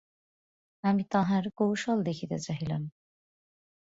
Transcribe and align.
আমি 0.83 1.03
তাঁহার 1.11 1.43
কৌশল 1.57 1.97
দেখিতে 2.03 2.37
চাহিলাম। 2.39 2.81